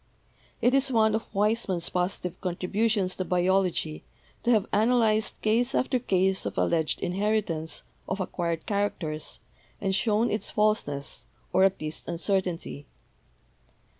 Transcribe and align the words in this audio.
It 0.63 0.73
is 0.73 0.91
one 0.91 1.13
of 1.13 1.31
Weismann's 1.31 1.91
positive 1.91 2.41
contributions 2.41 3.15
to 3.17 3.23
biology 3.23 4.03
to 4.41 4.49
have 4.49 4.65
analyzed 4.73 5.39
case 5.43 5.75
after 5.75 5.99
case 5.99 6.43
of 6.43 6.57
alleged 6.57 7.01
inheritance 7.01 7.83
of 8.09 8.19
acquired 8.19 8.65
characters 8.65 9.39
and 9.79 9.93
shown 9.93 10.31
its 10.31 10.49
falseness, 10.49 11.27
or 11.53 11.65
at 11.65 11.79
least 11.79 12.07
uncertainty. 12.07 12.87